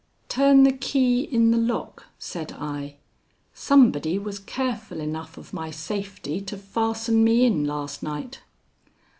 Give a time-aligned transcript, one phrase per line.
[0.29, 2.95] "Turn the key in the lock," said I.
[3.53, 8.39] "Somebody was careful enough of my safety to fasten me in last night."